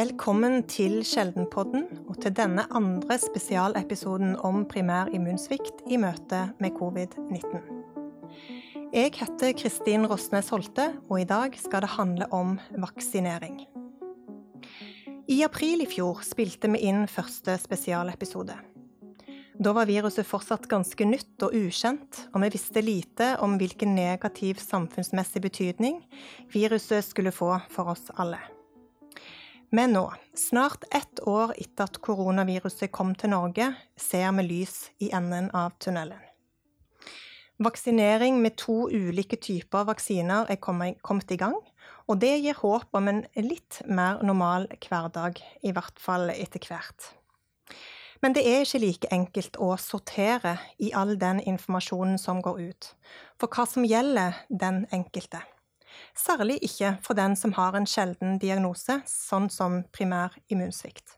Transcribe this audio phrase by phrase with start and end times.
[0.00, 7.58] Velkommen til Sjeldenpodden og til denne andre spesialepisoden om primær immunsvikt i møte med covid-19.
[8.94, 13.58] Jeg heter Kristin Rosnes Holte, og i dag skal det handle om vaksinering.
[15.28, 18.56] I april i fjor spilte vi inn første spesialepisode.
[19.60, 24.62] Da var viruset fortsatt ganske nytt og ukjent, og vi visste lite om hvilken negativ
[24.64, 26.00] samfunnsmessig betydning
[26.56, 28.40] viruset skulle få for oss alle.
[29.70, 35.12] Men nå, snart ett år etter at koronaviruset kom til Norge, ser vi lys i
[35.14, 36.18] enden av tunnelen.
[37.60, 41.54] Vaksinering med to ulike typer vaksiner er kommet i gang,
[42.08, 47.12] og det gir håp om en litt mer normal hverdag, i hvert fall etter hvert.
[48.24, 52.90] Men det er ikke like enkelt å sortere i all den informasjonen som går ut,
[53.38, 55.44] for hva som gjelder den enkelte.
[56.16, 61.16] Særlig ikke for den som har en sjelden diagnose, sånn som primær immunsvikt.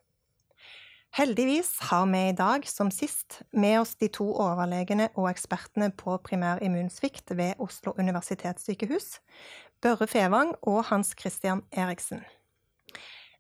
[1.13, 6.15] Heldigvis har vi i dag, som sist, med oss de to overlegene og ekspertene på
[6.25, 9.19] primær immunsvikt ved Oslo universitetssykehus,
[9.83, 12.23] Børre Fevang og Hans Christian Eriksen.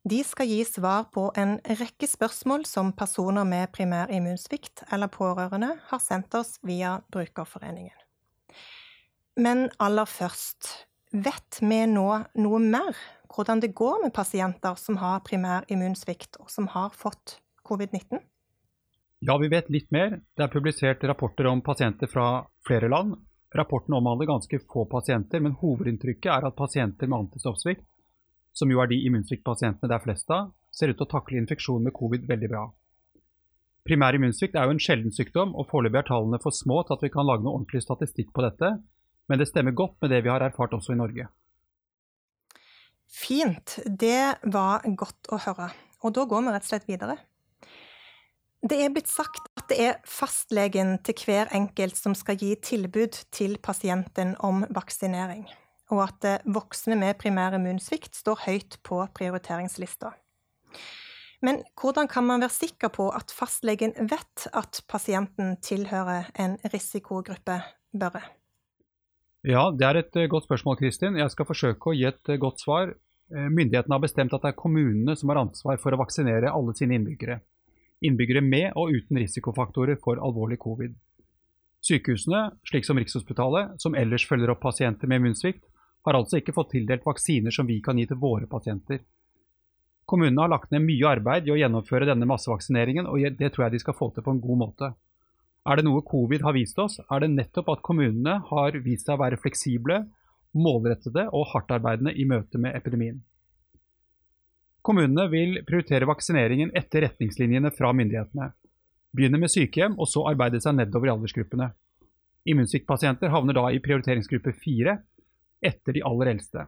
[0.04, 5.76] De skal gi svar på en rekke spørsmål som personer med primær immunsvikt eller pårørende
[5.88, 7.94] har sendt oss via Brukerforeningen.
[9.40, 10.66] Men aller først,
[11.12, 12.06] Vet vi nå
[12.40, 12.96] noe mer
[13.32, 17.36] hvordan det går med pasienter som har primær immunsvikt, og som har fått
[17.68, 18.20] covid-19?
[19.20, 20.18] Ja, vi vet litt mer.
[20.36, 23.14] Det er publisert rapporter om pasienter fra flere land.
[23.54, 27.84] Rapporten omhandler ganske få pasienter, men hovedinntrykket er at pasienter med antistoffsvikt,
[28.56, 31.84] som jo er de immunsviktpasientene det er flest av, ser ut til å takle infeksjon
[31.84, 32.64] med covid veldig bra.
[33.84, 37.04] Primær immunsvikt er jo en sjelden sykdom, og foreløpig er tallene for små til at
[37.04, 38.78] vi kan lage noe ordentlig statistikk på dette,
[39.32, 41.24] men det stemmer godt med det vi har erfart også i Norge.
[43.08, 43.78] Fint.
[43.86, 45.70] Det var godt å høre.
[46.04, 47.14] Og da går vi rett og slett videre.
[48.60, 53.16] Det er blitt sagt at det er fastlegen til hver enkelt som skal gi tilbud
[53.32, 55.46] til pasienten om vaksinering,
[55.88, 60.12] og at voksne med primær immunsvikt står høyt på prioriteringslista.
[61.40, 67.62] Men hvordan kan man være sikker på at fastlegen vet at pasienten tilhører en risikogruppe,
[67.96, 68.26] Børre?
[69.42, 71.16] Ja, det er et eh, godt spørsmål, Kristin.
[71.18, 72.92] Jeg skal forsøke å gi et eh, godt svar.
[73.32, 76.74] Eh, myndighetene har bestemt at det er kommunene som har ansvar for å vaksinere alle
[76.78, 77.40] sine innbyggere.
[78.06, 80.94] Innbyggere med og uten risikofaktorer for alvorlig covid.
[81.82, 85.64] Sykehusene, slik som Rikshospitalet, som ellers følger opp pasienter med immunsvikt,
[86.06, 89.02] har altså ikke fått tildelt vaksiner som vi kan gi til våre pasienter.
[90.06, 93.74] Kommunene har lagt ned mye arbeid i å gjennomføre denne massevaksineringen, og det tror jeg
[93.74, 94.92] de skal få til på en god måte.
[95.62, 99.14] Er det noe covid har vist oss, er det nettopp at kommunene har vist seg
[99.14, 100.00] å være fleksible,
[100.58, 103.20] målrettede og hardtarbeidende i møte med epidemien.
[104.82, 108.50] Kommunene vil prioritere vaksineringen etter retningslinjene fra myndighetene.
[109.14, 111.70] Begynne med sykehjem, og så arbeide seg nedover i aldersgruppene.
[112.50, 114.96] Immunsviktpasienter havner da i prioriteringsgruppe fire,
[115.62, 116.66] etter de aller eldste.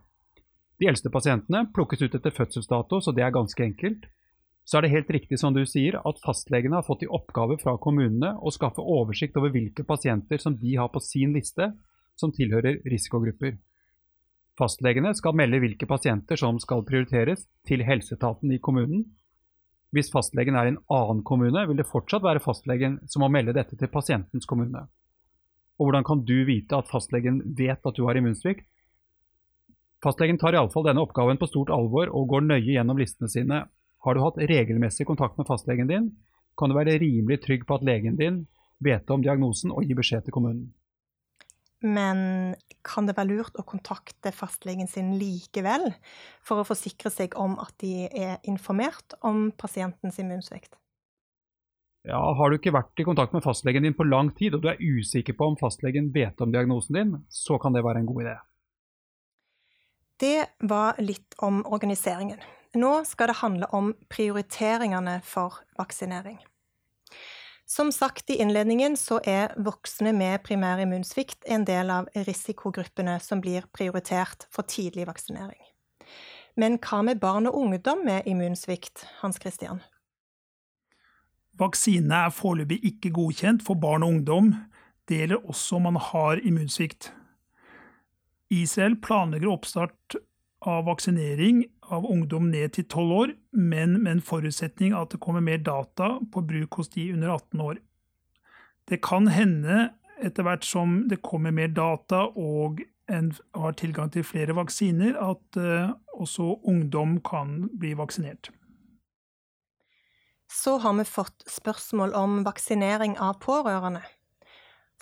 [0.78, 4.06] De eldste pasientene plukkes ut etter fødselsdato, så det er ganske enkelt
[4.65, 7.77] så er det helt riktig som du sier, at fastlegene har fått i oppgave fra
[7.81, 11.69] kommunene å skaffe oversikt over hvilke pasienter som de har på sin liste
[12.17, 13.59] som tilhører risikogrupper.
[14.57, 19.05] Fastlegene skal melde hvilke pasienter som skal prioriteres, til helseetaten i kommunen.
[19.95, 23.55] Hvis fastlegen er i en annen kommune, vil det fortsatt være fastlegen som må melde
[23.57, 24.87] dette til pasientens kommune.
[25.79, 28.67] Og hvordan kan du vite at fastlegen vet at du har immunsvikt?
[30.05, 33.65] Fastlegen tar iallfall denne oppgaven på stort alvor og går nøye gjennom listene sine
[34.04, 36.10] har du hatt regelmessig kontakt med fastlegen din,
[36.59, 38.44] kan du være rimelig trygg på at legen din
[38.84, 40.69] vet om diagnosen og gir beskjed til kommunen.
[41.84, 42.54] Men
[42.87, 45.91] kan det være lurt å kontakte fastlegen sin likevel,
[46.41, 50.72] for å forsikre seg om at de er informert om pasientens immunsvikt?
[52.04, 54.69] Ja, Har du ikke vært i kontakt med fastlegen din på lang tid, og du
[54.72, 58.24] er usikker på om fastlegen vet om diagnosen din, så kan det være en god
[58.24, 58.34] idé.
[60.21, 62.41] Det var litt om organiseringen.
[62.74, 66.41] Nå skal det handle om prioriteringene for vaksinering.
[67.66, 73.41] Som sagt i innledningen så er voksne med primær immunsvikt en del av risikogruppene som
[73.41, 75.62] blir prioritert for tidlig vaksinering.
[76.60, 79.80] Men hva med barn og ungdom med immunsvikt, Hans Christian?
[81.59, 84.53] Vaksine er foreløpig ikke godkjent for barn og ungdom.
[85.09, 87.12] Det gjelder også om man har immunsvikt.
[88.50, 90.18] Israel planlegger oppstart
[90.65, 95.45] av vaksinering av ungdom ned til 12 år, men med en forutsetning at det kommer
[95.45, 97.83] mer data på bruk hos de under 18 år.
[98.89, 99.91] Det kan hende,
[100.22, 102.83] etter hvert som det kommer mer data og
[103.13, 108.51] en har tilgang til flere vaksiner, at uh, også ungdom kan bli vaksinert.
[110.54, 114.03] så har vi fått spørsmål om vaksinering av pårørende.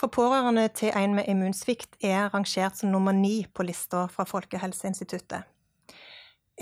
[0.00, 5.44] For pårørende til en med immunsvikt er rangert som nummer ni på lista fra Folkehelseinstituttet.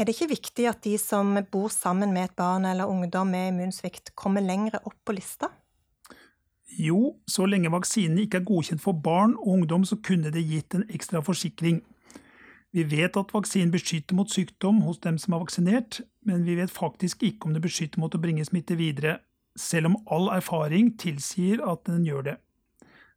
[0.00, 3.50] Er det ikke viktig at de som bor sammen med et barn eller ungdom med
[3.50, 5.50] immunsvikt, kommer lengre opp på lista?
[6.81, 10.73] Jo, så lenge vaksinene ikke er godkjent for barn og ungdom, så kunne det gitt
[10.73, 11.82] en ekstra forsikring.
[12.73, 16.73] Vi vet at vaksinen beskytter mot sykdom hos dem som er vaksinert, men vi vet
[16.73, 19.19] faktisk ikke om det beskytter mot å bringe smitte videre,
[19.58, 22.37] selv om all erfaring tilsier at den gjør det.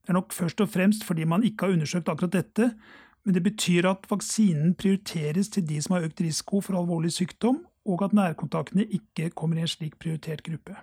[0.04, 2.74] Det er nok først og fremst fordi man ikke har undersøkt akkurat dette,
[3.24, 7.62] men det betyr at vaksinen prioriteres til de som har økt risiko for alvorlig sykdom,
[7.88, 10.76] og at nærkontaktene ikke kommer i en slik prioritert gruppe.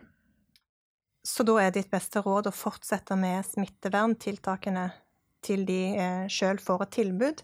[1.24, 4.86] Så da er ditt beste råd å fortsette med smitteverntiltakene
[5.44, 7.42] til de eh, sjøl får et tilbud,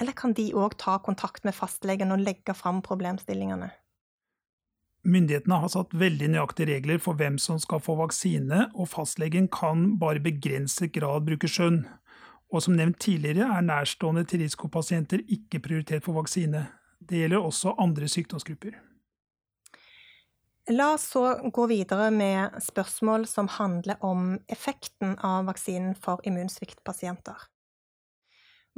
[0.00, 3.70] eller kan de òg ta kontakt med fastlegen og legge fram problemstillingene?
[5.00, 9.94] Myndighetene har satt veldig nøyaktige regler for hvem som skal få vaksine, og fastlegen kan
[10.00, 11.86] bare i begrenset grad bruke skjønn.
[12.50, 16.66] Og som nevnt tidligere er nærstående til risikopasienter ikke prioritert for vaksine.
[17.00, 18.74] Det gjelder også andre sykdomsgrupper.
[20.70, 27.48] La oss så gå videre med spørsmål som handler om effekten av vaksinen for immunsviktpasienter.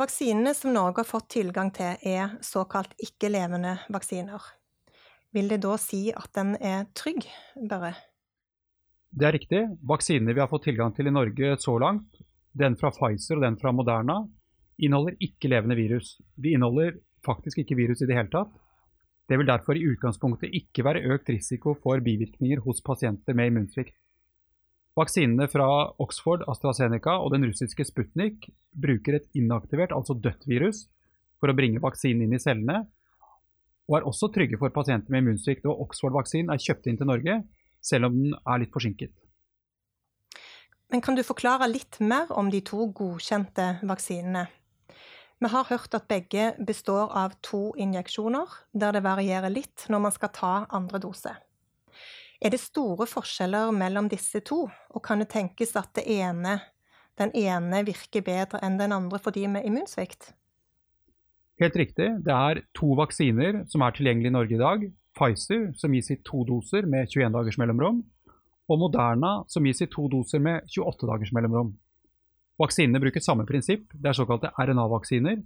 [0.01, 4.41] Vaksinene som Norge har fått tilgang til, er såkalt ikke-levende vaksiner.
[5.37, 7.27] Vil det da si at den er trygg,
[7.69, 7.93] Børre?
[9.13, 9.63] Det er riktig.
[9.85, 12.23] Vaksinene vi har fått tilgang til i Norge så langt,
[12.59, 14.23] den fra Pfizer og den fra Moderna,
[14.83, 16.17] inneholder ikke levende virus.
[16.37, 18.53] De inneholder faktisk ikke virus i det hele tatt.
[19.31, 23.95] Det vil derfor i utgangspunktet ikke være økt risiko for bivirkninger hos pasienter med immunsvikt.
[24.99, 25.67] Vaksinene fra
[26.03, 30.85] Oxford, AstraZeneca og den russiske Sputnik bruker et inaktivert, altså dødt virus,
[31.41, 32.83] for å bringe vaksinen inn i cellene,
[33.89, 35.65] og er også trygge for pasienter med immunsvikt.
[35.67, 37.41] Og Oxford-vaksinen er kjøpt inn til Norge,
[37.83, 39.15] selv om den er litt forsinket.
[40.93, 44.45] Men kan du forklare litt mer om de to godkjente vaksinene?
[45.41, 50.15] Vi har hørt at begge består av to injeksjoner, der det varierer litt når man
[50.15, 51.33] skal ta andre dose.
[52.45, 56.59] Er det store forskjeller mellom disse to, og kan det tenkes at det ene,
[57.17, 60.35] den ene virker bedre enn den andre for de med immunsvikt?
[61.63, 62.11] Helt riktig.
[62.21, 64.91] Det er to vaksiner som er tilgjengelige i Norge i dag.
[65.17, 68.05] Pfizer, som gis i to doser med 21 dagers mellomrom,
[68.71, 71.73] og Moderna, som gis i to doser med 28 dagers mellomrom.
[72.63, 75.41] Vaksinene bruker samme prinsipp, det er såkalte RNA-vaksiner,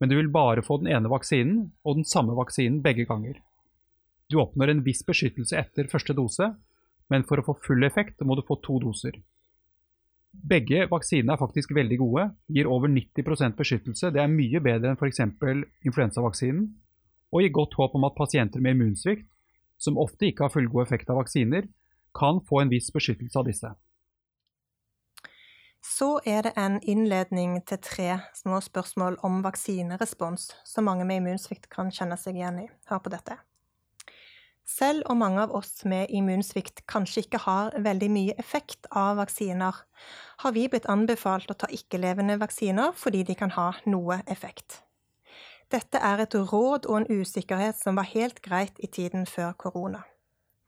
[0.00, 3.38] men du vil bare få den ene vaksinen og den samme vaksinen begge ganger.
[4.30, 6.52] Du oppnår en viss beskyttelse etter første dose,
[7.10, 9.16] men for å få full effekt må du få to doser.
[10.30, 14.12] Begge vaksinene er faktisk veldig gode, gir over 90% beskyttelse.
[14.14, 15.24] Det er mye bedre enn f.eks.
[15.88, 16.68] influensavaksinen,
[17.30, 19.26] og gir godt håp om at pasienter med immunsvikt,
[19.80, 21.66] som ofte ikke har fullgod effekt av vaksiner,
[22.16, 23.74] kan få en viss beskyttelse av disse.
[25.80, 31.70] Så er det en innledning til tre små spørsmål om vaksinerespons, som mange med immunsvikt
[31.72, 32.66] kan kjenne seg igjen i.
[32.90, 33.38] Hør på dette.
[34.70, 39.80] Selv om mange av oss med immunsvikt kanskje ikke har veldig mye effekt av vaksiner,
[40.44, 44.82] har vi blitt anbefalt å ta ikke-levende vaksiner fordi de kan ha noe effekt.
[45.70, 50.04] Dette er et råd og en usikkerhet som var helt greit i tiden før korona.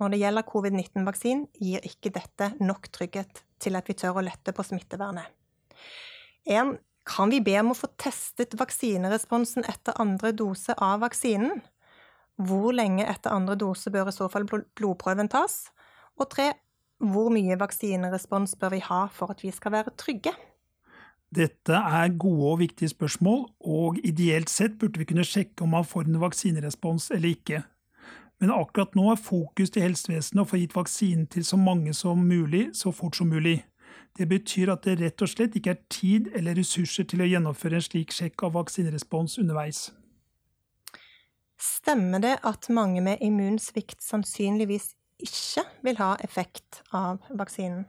[0.02, 4.50] Når det gjelder covid-19-vaksinen, gir ikke dette nok trygghet til at vi tør å lette
[4.50, 5.28] på smittevernet.
[6.50, 6.74] En,
[7.06, 11.62] kan vi be om å få testet vaksineresponsen etter andre dose av vaksinen?
[12.42, 15.68] Hvor lenge etter andre dose bør i så fall blodprøven tas?
[16.18, 16.50] Og tre,
[16.98, 20.34] hvor mye vaksinerespons bør vi ha for at vi skal være trygge?
[21.32, 25.86] Dette er gode og viktige spørsmål, og ideelt sett burde vi kunne sjekke om man
[25.86, 27.62] får en vaksinerespons eller ikke.
[28.42, 32.24] Men akkurat nå er fokus til helsevesenet å få gitt vaksinen til så mange som
[32.26, 33.60] mulig så fort som mulig.
[34.18, 37.78] Det betyr at det rett og slett ikke er tid eller ressurser til å gjennomføre
[37.78, 39.84] en slik sjekk av vaksinerespons underveis.
[41.62, 44.88] Stemmer det at mange med immunsvikt sannsynligvis
[45.22, 47.84] ikke vil ha effekt av vaksinen?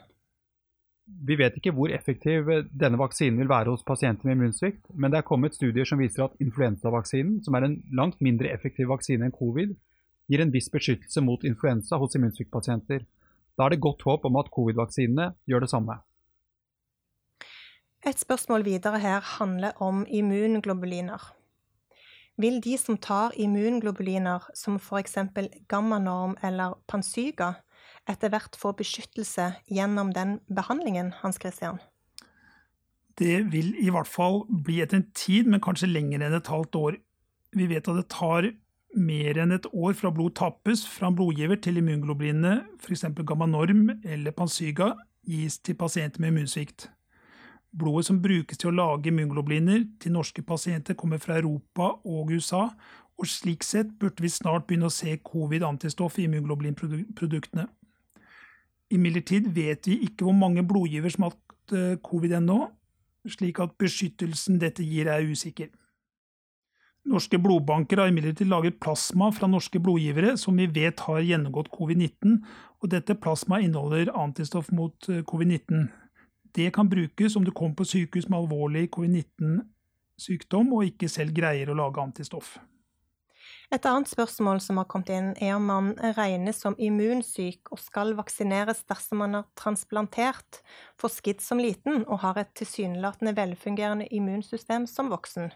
[1.04, 5.20] Vi vet ikke hvor effektiv denne vaksinen vil være hos pasienter med immunsvikt, men det
[5.20, 9.36] er kommet studier som viser at influensavaksinen, som er en langt mindre effektiv vaksine enn
[9.36, 9.74] covid,
[10.32, 13.06] gir en viss beskyttelse mot influensa hos immunsviktpasienter.
[13.58, 16.00] Da er det godt håp om at covid-vaksinene gjør det samme.
[18.04, 21.32] Et spørsmål videre her handler om immunglobuliner
[22.42, 25.18] vil de som tar immunglobuliner som f.eks.
[25.70, 27.54] gammanorm eller Pansyga,
[28.10, 31.80] etter hvert få beskyttelse gjennom den behandlingen, Hans Christian?
[33.20, 36.80] Det vil i hvert fall bli etter en tid, men kanskje lenger enn et halvt
[36.80, 36.98] år.
[37.54, 38.50] Vi vet at det tar
[38.96, 43.06] mer enn et år fra blod tappes fra en blodgiver til immunglobulinene, f.eks.
[43.26, 44.94] gamma norm eller pansyga,
[45.28, 46.90] gis til pasienter med immunsvikt.
[47.74, 52.68] Blodet som brukes til å lage immunglobliner til norske pasienter, kommer fra Europa og USA,
[53.18, 57.68] og slik sett burde vi snart begynne å se covid-antistoff i immunglobulinproduktene.
[58.94, 62.60] Imidlertid vet vi ikke hvor mange blodgiver som har hatt eh, covid ennå,
[63.30, 65.72] slik at beskyttelsen dette gir er usikker.
[67.04, 72.38] Norske blodbanker har imidlertid laget plasma fra norske blodgivere som vi vet har gjennomgått covid-19,
[72.80, 75.90] og dette plasma inneholder antistoff mot eh, covid-19.
[76.56, 81.74] Det kan brukes om du kommer på sykehus med alvorlig covid-19-sykdom og ikke selv greier
[81.74, 82.56] å lage antistoff.
[83.74, 88.14] Et annet spørsmål som har kommet inn, er om man regnes som immunsyk og skal
[88.16, 90.62] vaksineres dersom man har transplantert
[91.02, 95.52] for skidd som liten og har et tilsynelatende velfungerende immunsystem som voksen.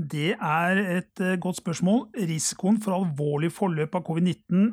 [0.00, 2.06] Det er et eh, godt spørsmål.
[2.16, 4.70] Risikoen for alvorlig forløp av covid-19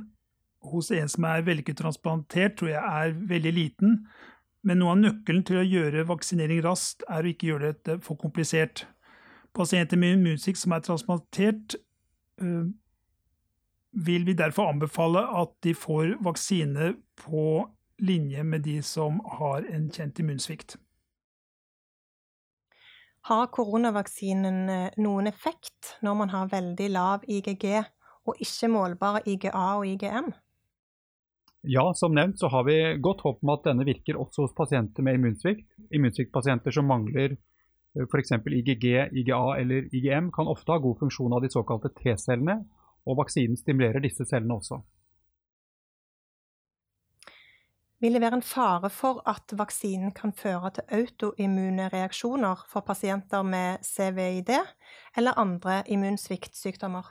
[0.72, 3.98] hos en som er vellykket transplantert, tror jeg er veldig liten.
[4.64, 8.20] Men noe av nøkkelen til å gjøre vaksinering raskt, er å ikke gjøre dette for
[8.20, 8.86] komplisert.
[9.56, 11.76] Pasienter med immunsvikt som er transplantert,
[12.42, 12.68] øh,
[13.92, 17.68] vil vi derfor anbefale at de får vaksine på
[18.00, 20.78] linje med de som har en kjent immunsvikt.
[23.28, 27.66] Har koronavaksinen eh, noen effekt når man har veldig lav IGG
[28.28, 30.30] og ikke målbare IGA og IGM?
[31.68, 35.04] Ja, som nevnt så har vi godt håp om at denne virker også hos pasienter
[35.04, 35.68] med immunsvikt.
[35.92, 38.32] Immunsviktpasienter som mangler eh, f.eks.
[38.62, 38.88] IGG,
[39.20, 42.62] IGA eller IGM, kan ofte ha god funksjon av de såkalte T-cellene,
[43.08, 44.80] og vaksinen stimulerer disse cellene også.
[48.00, 53.42] Vil det være en fare for at vaksinen kan føre til autoimmune reaksjoner for pasienter
[53.42, 54.52] med CVID
[55.18, 57.10] eller andre immunsviktsykdommer?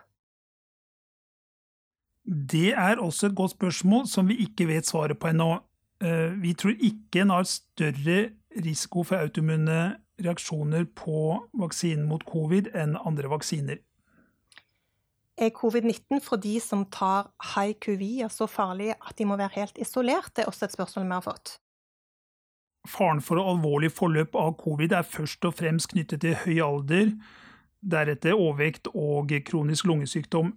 [2.27, 5.59] Det er også et godt spørsmål som vi ikke vet svaret på ennå.
[6.03, 8.31] Eh, vi tror ikke en har større
[8.65, 13.83] risiko for autoimmune reaksjoner på vaksinen mot covid enn andre vaksiner.
[15.37, 17.29] Er covid-19 for de som tar
[17.85, 20.33] QV så farlig at de må være helt isolert?
[20.33, 21.57] Det er også et spørsmål vi har fått.
[22.89, 27.11] Faren for alvorlig forløp av covid er først og fremst knyttet til høy alder,
[27.83, 30.55] deretter overvekt og kronisk lungesykdom.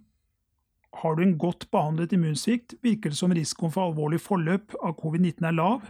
[1.02, 5.46] Har du en godt behandlet immunsvikt, virker det som risikoen for alvorlig forløp av covid-19
[5.46, 5.84] er lav,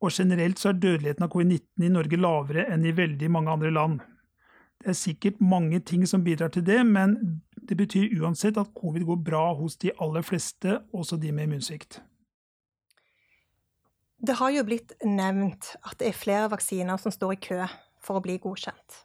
[0.00, 3.74] og generelt så er dødeligheten av covid-19 i Norge lavere enn i veldig mange andre
[3.74, 4.00] land.
[4.80, 9.04] Det er sikkert mange ting som bidrar til det, men det betyr uansett at covid
[9.06, 12.00] går bra hos de aller fleste, også de med immunsvikt.
[14.18, 17.60] Det har jo blitt nevnt at det er flere vaksiner som står i kø
[18.02, 19.04] for å bli godkjent.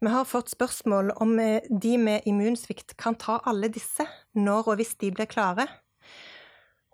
[0.00, 4.80] Vi har fått spørsmål om eh, de med immunsvikt kan ta alle disse når og
[4.80, 5.68] hvis de blir klare.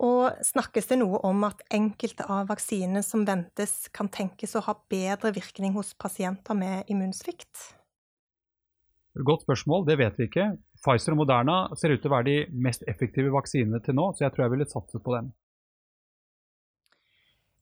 [0.02, 4.74] Og snakkes det noe om at enkelte av vaksinene som ventes, kan tenkes å ha
[4.90, 7.70] bedre virkning hos pasienter med immunsvikt?
[9.26, 10.50] Godt spørsmål, det vet vi ikke.
[10.80, 14.24] Pfizer og Moderna ser ut til å være de mest effektive vaksinene til nå, så
[14.24, 15.30] jeg tror jeg ville satset på dem.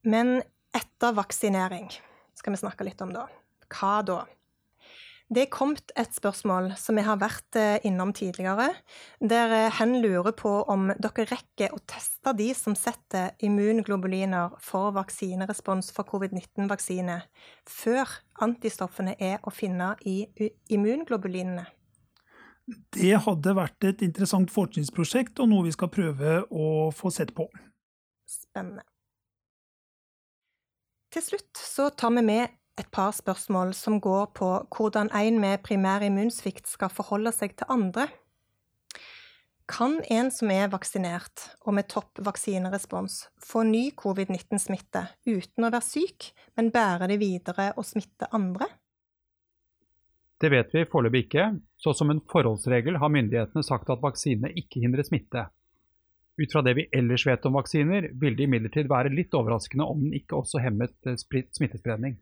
[0.07, 0.39] Men
[0.77, 1.91] etter vaksinering
[2.39, 3.27] skal vi snakke litt om da.
[3.75, 4.23] Hva da?
[5.29, 8.71] Det er kommet et spørsmål som vi har vært eh, innom tidligere,
[9.21, 14.95] der eh, hen lurer på om dere rekker å teste de som setter immunglobuliner for
[14.97, 17.19] vaksinerespons for covid-19-vaksine,
[17.69, 20.23] før antistoffene er å finne i
[20.73, 21.67] immunglobulinene.
[22.93, 27.47] Det hadde vært et interessant forskningsprosjekt og noe vi skal prøve å få sett på.
[28.29, 28.85] Spennende.
[31.09, 35.63] Til slutt så tar vi med et par spørsmål som går på hvordan en med
[35.65, 38.07] primær immunsvikt skal forholde seg til andre.
[39.69, 45.85] Kan en som er vaksinert og med topp vaksinerespons, få ny covid-19-smitte uten å være
[45.85, 48.69] syk, men bære det videre og smitte andre?
[50.41, 54.83] Det vet vi foreløpig ikke, så som en forholdsregel har myndighetene sagt at vaksinene ikke
[54.83, 55.47] hindrer smitte.
[56.39, 60.05] Ut fra det vi ellers vet om vaksiner, vil det imidlertid være litt overraskende om
[60.07, 62.19] den ikke også hemmet eh, smittespredning.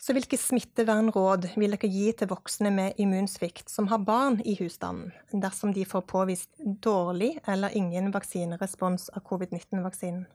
[0.00, 5.10] Så hvilke smittevernråd vil dere gi til voksne med immunsvikt som har barn i husstanden,
[5.32, 6.52] dersom de får påvist
[6.84, 10.26] dårlig eller ingen vaksinerespons av covid-19-vaksinen?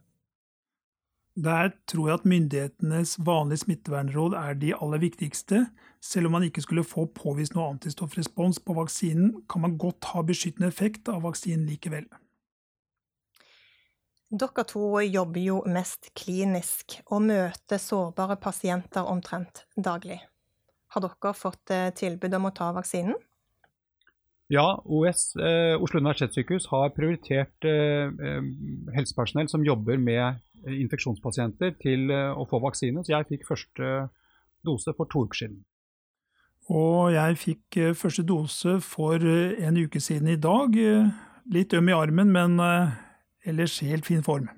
[1.36, 5.66] Der tror jeg at myndighetenes vanlige smittevernråd er de aller viktigste.
[6.02, 10.26] Selv om man ikke skulle få påvist noe antistoffrespons på vaksinen, kan man godt ha
[10.28, 12.10] beskyttende effekt av vaksinen likevel.
[14.32, 20.20] Dere to jobber jo mest klinisk og møter sårbare pasienter omtrent daglig.
[20.92, 23.16] Har dere fått eh, tilbud om å ta vaksinen?
[24.52, 28.48] Ja, OS, eh, Oslo universitetssykehus, har prioritert eh, eh,
[28.98, 33.04] helsepersonell som jobber med infeksjonspasienter til eh, å få vaksine.
[33.04, 33.92] Så jeg fikk første
[34.66, 35.60] dose for to uker siden.
[36.72, 40.78] Og jeg fikk eh, første dose for eh, en uke siden i dag.
[41.52, 42.60] Litt øm i armen, men
[43.44, 44.50] ellers helt fin form.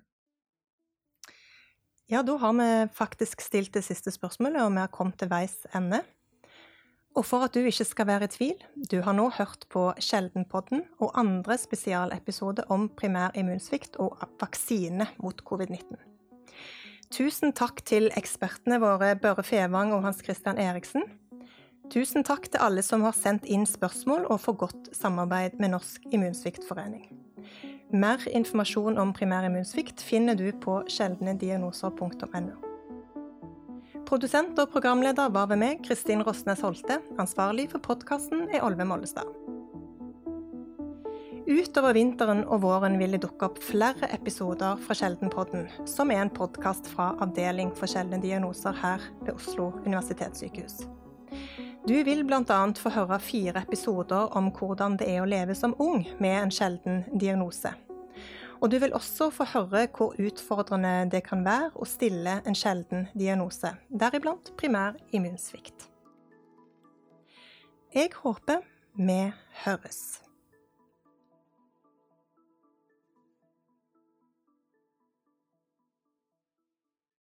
[2.12, 5.56] Ja, da har vi faktisk stilt det siste spørsmålet, og vi har kommet til veis
[5.74, 6.04] ende.
[7.14, 10.82] Og for at du ikke skal være i tvil, du har nå hørt på Sjeldenpodden
[11.00, 16.00] og andre spesialepisoder om primær immunsvikt og vaksine mot covid-19.
[17.14, 21.06] Tusen takk til ekspertene våre Børre Fevang og Hans Christian Eriksen.
[21.94, 26.10] Tusen takk til alle som har sendt inn spørsmål og for godt samarbeid med Norsk
[26.10, 27.06] immunsviktforening.
[27.94, 32.73] Mer informasjon om primær immunsvikt finner du på sjeldnediagnoser.no.
[34.14, 37.00] Produsent og programleder var ved meg, Kristin Rosnes Holte.
[37.18, 39.26] Ansvarlig for podkasten er Olve Mollestad.
[41.50, 46.30] Utover vinteren og våren vil det dukke opp flere episoder fra Sjeldenpodden, som er en
[46.30, 50.84] podkast fra Avdeling for sjeldne diagnoser her ved Oslo universitetssykehus.
[51.90, 52.60] Du vil bl.a.
[52.78, 57.02] få høre fire episoder om hvordan det er å leve som ung med en sjelden
[57.18, 57.74] diagnose.
[58.64, 63.10] Og du vil også få høre hvor utfordrende det kan være å stille en sjelden
[63.12, 65.90] diagnose, deriblant primær immunsvikt.
[67.94, 68.64] Jeg håper
[68.96, 69.20] vi
[69.66, 70.23] høres.